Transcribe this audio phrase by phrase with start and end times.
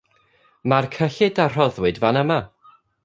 [0.71, 2.39] Mae'r cyllid a rhoddwyd fan yma